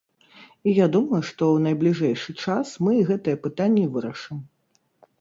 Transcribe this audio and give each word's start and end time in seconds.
І 0.71 0.71
я 0.77 0.87
думаю, 0.95 1.19
што 1.29 1.41
ў 1.51 1.57
найбліжэйшы 1.67 2.37
час 2.43 2.75
мы 2.87 2.99
гэтыя 3.13 3.41
пытанні 3.47 3.89
вырашым. 3.95 4.47